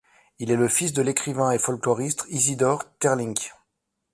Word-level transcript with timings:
Il 0.39 0.49
est 0.49 0.55
le 0.55 0.67
fils 0.67 0.93
de 0.93 1.03
l'écrivain 1.03 1.51
et 1.51 1.59
folkloriste 1.59 2.25
Isidoor 2.29 2.81
Teirlinck. 2.97 3.51